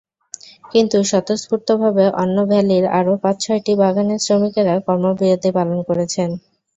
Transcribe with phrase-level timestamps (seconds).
[0.65, 6.29] কিন্তু স্বতঃস্ফূর্তভাবে অন্য ভ্যালির আরও পাঁচ-ছয়টি বাগানের শ্রমিকেরা কর্মবিরতি পালন করেছেন।